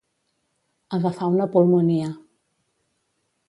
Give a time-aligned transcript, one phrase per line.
[0.99, 2.11] Agafar una pulmonia.